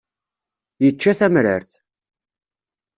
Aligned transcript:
Yečča 0.83 1.13
tamrart. 1.19 1.69